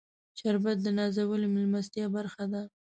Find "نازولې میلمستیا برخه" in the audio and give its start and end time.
0.97-2.45